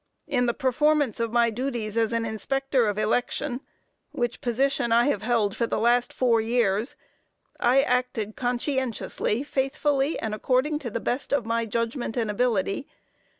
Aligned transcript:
In 0.25 0.47
the 0.47 0.55
performance 0.55 1.19
of 1.19 1.31
my 1.31 1.51
duties 1.51 1.95
as 1.95 2.11
an 2.11 2.25
inspector 2.25 2.87
of 2.87 2.97
election, 2.97 3.61
which 4.09 4.41
position 4.41 4.91
I 4.91 5.05
have 5.05 5.21
held 5.21 5.55
for 5.55 5.67
the 5.67 5.77
last 5.77 6.11
four 6.11 6.41
years, 6.41 6.95
I 7.59 7.83
acted 7.83 8.35
conscientiously, 8.35 9.43
faithfully 9.43 10.19
and 10.19 10.33
according 10.33 10.79
to 10.79 10.89
the 10.89 10.99
best 10.99 11.31
of 11.31 11.45
my 11.45 11.65
judgment 11.67 12.17
and 12.17 12.31
ability. 12.31 12.87